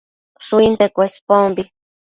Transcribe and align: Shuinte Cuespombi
Shuinte 0.45 0.89
Cuespombi 0.95 1.63